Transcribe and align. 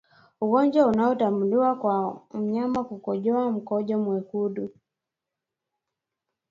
ugonjwa 0.41 0.85
unaotambuliwa 0.87 1.75
kwa 1.75 2.21
mnyama 2.33 2.83
kukojoa 2.83 3.51
mkojo 3.51 3.97
mwekundu 3.99 4.69